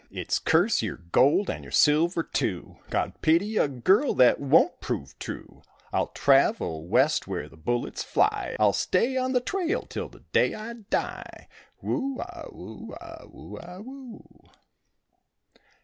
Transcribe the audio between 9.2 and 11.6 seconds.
the trail till the day I die."